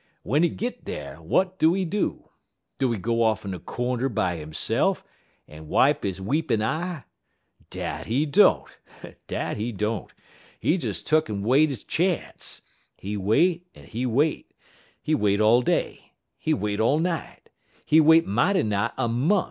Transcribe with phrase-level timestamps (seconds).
[0.23, 2.29] W'en he git dar, w'at do he do?
[2.79, 5.03] Do he go off in a cornder by hisse'f,
[5.47, 7.03] en wipe he weepin' eye?
[7.69, 8.75] Dat he don't
[9.27, 10.11] dat he don't.
[10.59, 12.63] He des tuck'n wait he chance.
[12.97, 14.55] He wait en he wait;
[14.99, 17.51] he wait all day, he wait all night;
[17.85, 19.39] he wait mighty nigh a mont'.